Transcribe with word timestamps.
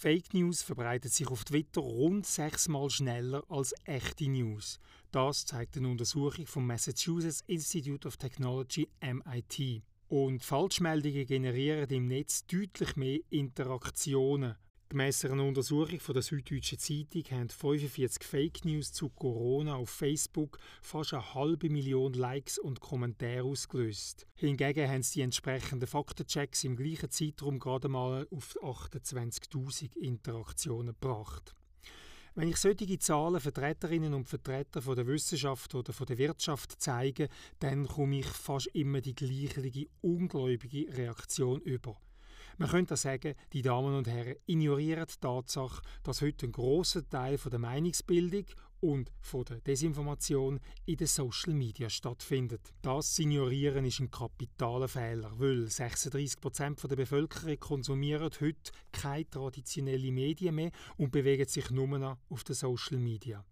Fake 0.00 0.32
News 0.32 0.62
verbreitet 0.62 1.12
sich 1.12 1.28
auf 1.28 1.44
Twitter 1.44 1.82
rund 1.82 2.24
sechsmal 2.24 2.88
schneller 2.88 3.44
als 3.50 3.74
echte 3.84 4.30
News. 4.30 4.80
Das 5.10 5.44
zeigt 5.44 5.76
eine 5.76 5.88
Untersuchung 5.88 6.46
vom 6.46 6.66
Massachusetts 6.66 7.44
Institute 7.46 8.08
of 8.08 8.16
Technology 8.16 8.88
MIT. 9.02 9.82
Und 10.08 10.42
Falschmeldungen 10.42 11.26
generieren 11.26 11.90
im 11.90 12.06
Netz 12.06 12.46
deutlich 12.46 12.96
mehr 12.96 13.18
Interaktionen 13.28 14.56
Gemäss 14.90 15.24
einer 15.24 15.44
Untersuchung 15.44 16.00
von 16.00 16.14
der 16.14 16.22
Süddeutschen 16.24 16.76
Zeitung 16.76 17.22
haben 17.30 17.48
45 17.48 18.24
Fake 18.24 18.64
News 18.64 18.92
zu 18.92 19.08
Corona 19.08 19.76
auf 19.76 19.88
Facebook 19.88 20.58
fast 20.82 21.14
eine 21.14 21.32
halbe 21.32 21.70
Million 21.70 22.12
Likes 22.12 22.58
und 22.58 22.80
Kommentare 22.80 23.44
ausgelöst. 23.44 24.26
Hingegen 24.34 24.90
haben 24.90 25.04
sie 25.04 25.20
die 25.20 25.20
entsprechenden 25.20 25.86
Faktenchecks 25.86 26.64
im 26.64 26.74
gleichen 26.74 27.08
Zeitraum 27.08 27.60
gerade 27.60 27.88
mal 27.88 28.26
auf 28.32 28.58
28.000 28.60 29.96
Interaktionen 29.96 30.96
gebracht. 31.00 31.54
Wenn 32.34 32.48
ich 32.48 32.56
solche 32.56 32.98
Zahlen 32.98 33.38
Vertreterinnen 33.38 34.12
und 34.12 34.26
Vertreter 34.28 34.82
von 34.82 34.96
der 34.96 35.06
Wissenschaft 35.06 35.72
oder 35.72 35.92
von 35.92 36.06
der 36.08 36.18
Wirtschaft 36.18 36.82
zeige, 36.82 37.28
dann 37.60 37.86
komme 37.86 38.18
ich 38.18 38.26
fast 38.26 38.66
immer 38.74 39.00
die 39.00 39.14
gleiche 39.14 39.86
ungläubige 40.00 40.92
Reaktion 40.96 41.60
über. 41.60 41.96
Man 42.60 42.68
könnte 42.68 42.94
sagen, 42.94 43.36
die 43.54 43.62
Damen 43.62 43.94
und 43.94 44.06
Herren 44.06 44.36
ignorieren 44.44 45.06
die 45.08 45.18
Tatsache, 45.18 45.80
dass 46.02 46.20
heute 46.20 46.46
ein 46.46 46.52
großer 46.52 47.08
Teil 47.08 47.38
von 47.38 47.48
der 47.48 47.58
Meinungsbildung 47.58 48.44
und 48.80 49.10
von 49.18 49.46
der 49.46 49.62
Desinformation 49.62 50.60
in 50.84 50.98
den 50.98 51.06
Social 51.06 51.54
Media 51.54 51.88
stattfindet. 51.88 52.60
Das 52.82 53.18
ignorieren 53.18 53.86
ist 53.86 54.00
ein 54.00 54.10
kapitaler 54.10 54.88
Fehler, 54.88 55.32
weil 55.38 55.68
36% 55.68 56.86
der 56.86 56.96
Bevölkerung 56.96 57.58
konsumieren 57.58 58.30
heute 58.40 58.72
keine 58.92 59.30
traditionellen 59.30 60.14
Medien 60.14 60.54
mehr 60.54 60.70
und 60.98 61.12
bewegen 61.12 61.48
sich 61.48 61.70
nur 61.70 61.98
noch 61.98 62.18
auf 62.28 62.44
den 62.44 62.56
Social 62.56 62.98
Media. 62.98 63.42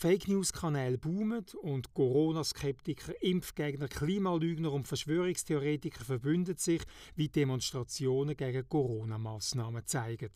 Fake 0.00 0.28
News-Kanäle 0.28 0.96
boomen 0.96 1.44
und 1.60 1.92
Corona-Skeptiker, 1.92 3.12
Impfgegner, 3.20 3.86
Klimalügner 3.86 4.72
und 4.72 4.88
Verschwörungstheoretiker 4.88 6.02
verbünden 6.02 6.56
sich, 6.56 6.80
wie 7.16 7.28
Demonstrationen 7.28 8.34
gegen 8.34 8.66
Corona-Maßnahmen 8.66 9.84
zeigen. 9.84 10.30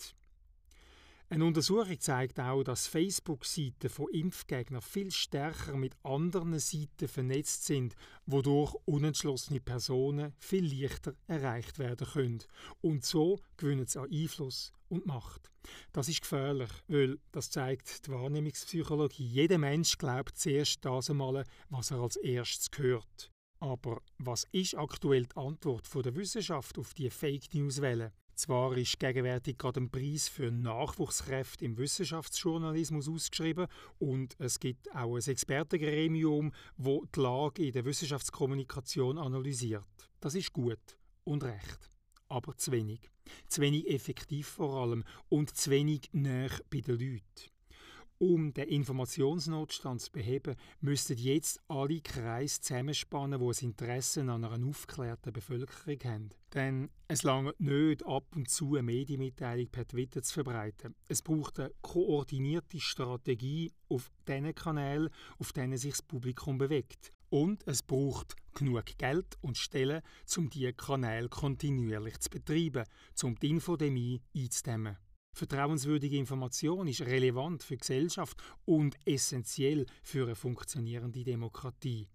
Eine 1.35 1.47
Untersuchung 1.47 1.99
zeigt 1.99 2.39
auch, 2.39 2.63
dass 2.63 2.87
Facebook-Seiten 2.87 3.89
von 3.89 4.07
Impfgegnern 4.13 4.81
viel 4.81 5.11
stärker 5.11 5.77
mit 5.77 5.97
anderen 6.05 6.61
Seiten 6.61 7.09
vernetzt 7.09 7.65
sind, 7.65 7.97
wodurch 8.25 8.77
unentschlossene 8.85 9.59
Personen 9.59 10.33
viel 10.39 10.65
leichter 10.65 11.17
erreicht 11.27 11.81
werden 11.81 12.07
können. 12.07 12.45
Und 12.83 13.05
so 13.05 13.41
gewinnen 13.57 13.85
sie 13.89 13.99
an 13.99 14.13
Einfluss 14.13 14.73
und 14.89 15.07
Macht. 15.07 15.51
Das 15.91 16.09
ist 16.09 16.21
gefährlich, 16.21 16.71
weil 16.87 17.19
das 17.33 17.51
zeigt 17.51 18.07
die 18.07 18.13
Wahrnehmungspsychologie. 18.13 19.27
Jeder 19.27 19.59
Mensch 19.59 19.99
glaubt 19.99 20.39
zuerst 20.39 20.85
das 20.85 21.11
einmal, 21.11 21.43
was 21.69 21.91
er 21.91 21.99
als 21.99 22.15
erstes 22.15 22.69
hört. 22.77 23.33
Aber 23.59 24.03
was 24.19 24.47
ist 24.53 24.77
aktuell 24.77 25.27
die 25.27 25.37
Antwort 25.37 25.93
der 25.93 26.15
Wissenschaft 26.15 26.79
auf 26.79 26.95
die 26.95 27.11
Fake 27.11 27.53
News-Welle? 27.55 28.13
Zwar 28.35 28.77
ist 28.77 28.99
gegenwärtig 28.99 29.59
gerade 29.59 29.81
ein 29.81 29.91
Preis 29.91 30.29
für 30.29 30.51
Nachwuchskräfte 30.51 31.65
im 31.65 31.79
Wissenschaftsjournalismus 31.79 33.09
ausgeschrieben 33.09 33.69
und 33.99 34.35
es 34.41 34.59
gibt 34.59 34.93
auch 34.95 35.15
ein 35.15 35.23
Expertengremium, 35.23 36.53
wo 36.77 37.05
die 37.05 37.21
Lage 37.21 37.67
in 37.67 37.73
der 37.73 37.85
Wissenschaftskommunikation 37.85 39.19
analysiert. 39.19 39.85
Das 40.21 40.35
ist 40.35 40.53
gut 40.53 40.99
und 41.23 41.45
recht, 41.45 41.91
aber 42.29 42.57
zu 42.57 42.73
wenig. 42.73 43.09
Zu 43.49 43.61
wenig 43.61 43.89
effektiv 43.89 44.49
vor 44.49 44.83
allem 44.83 45.05
und 45.29 45.57
zu 45.57 45.71
wenig 45.71 46.11
näher 46.13 46.51
bei 46.71 46.81
den 46.81 46.99
Leuten. 46.99 47.54
Um 48.19 48.55
den 48.55 48.69
Informationsnotstand 48.69 50.01
zu 50.01 50.13
beheben, 50.13 50.55
müssten 50.81 51.17
jetzt 51.17 51.61
alle 51.69 52.01
Kreise 52.01 52.61
zusammenspannen, 52.61 53.41
die 53.41 53.47
ein 53.47 53.71
Interesse 53.71 54.21
an 54.21 54.45
einer 54.45 54.69
aufgeklärten 54.69 55.33
Bevölkerung 55.33 55.99
haben. 56.05 56.31
Denn 56.55 56.91
es 57.09 57.25
lange 57.25 57.55
nicht 57.59 58.07
ab 58.07 58.25
und 58.37 58.49
zu 58.49 58.77
eine 58.77 58.85
Medienmitteilung 58.85 59.69
per 59.69 59.87
Twitter 59.87 60.23
zu 60.23 60.35
verbreiten. 60.35 60.95
Es 61.09 61.23
braucht 61.23 61.59
eine 61.59 61.73
koordinierte 61.83 62.79
Strategie 62.79 63.73
auf 63.89 64.11
den 64.29 64.55
Kanälen, 64.55 65.11
auf 65.39 65.53
denen 65.53 65.77
sich 65.77 65.93
das 65.93 66.03
Publikum 66.03 66.57
bewegt. 66.57 67.11
Und 67.31 67.67
es 67.67 67.83
braucht 67.83 68.37
genug 68.55 68.97
Geld 68.97 69.37
und 69.41 69.59
Stellen, 69.59 70.03
um 70.37 70.49
diese 70.49 70.73
Kanäle 70.73 71.29
kontinuierlich 71.29 72.21
zu 72.21 72.31
betreiben, 72.31 72.85
um 73.25 73.35
die 73.35 73.51
Infodemie 73.51 74.23
einzudämmen. 74.37 74.97
Vertrauenswürdige 75.35 76.17
Information 76.17 76.87
ist 76.87 77.01
relevant 77.01 77.65
für 77.65 77.75
die 77.75 77.81
Gesellschaft 77.81 78.41
und 78.65 78.97
essentiell 79.05 79.85
für 80.05 80.27
eine 80.27 80.37
funktionierende 80.37 81.25
Demokratie. 81.25 82.09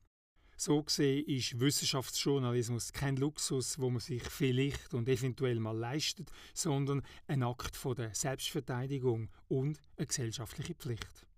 So 0.56 0.84
gesehen 0.84 1.26
ist 1.26 1.60
Wissenschaftsjournalismus 1.60 2.94
kein 2.94 3.18
Luxus, 3.18 3.78
wo 3.78 3.90
man 3.90 4.00
sich 4.00 4.24
vielleicht 4.24 4.94
und 4.94 5.08
eventuell 5.08 5.60
mal 5.60 5.78
leistet, 5.78 6.32
sondern 6.54 7.02
ein 7.28 7.44
Akt 7.44 7.76
von 7.76 7.96
der 7.96 8.14
Selbstverteidigung 8.16 9.30
und 9.48 9.82
eine 9.98 10.08
gesellschaftliche 10.08 10.76
Pflicht. 10.76 11.29